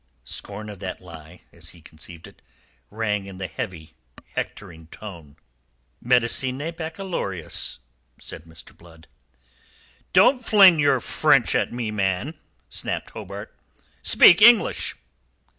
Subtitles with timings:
[0.25, 2.41] Scorn of that lie as he conceived it
[2.89, 3.93] rang in the heavy,
[4.33, 5.35] hectoring voice.
[6.03, 7.77] "Medicinae baccalaureus,"
[8.19, 8.75] said Mr.
[8.75, 9.05] Blood.
[10.11, 12.33] "Don't fling your French at me, man,"
[12.67, 13.53] snapped Hobart.
[14.01, 14.95] "Speak English!"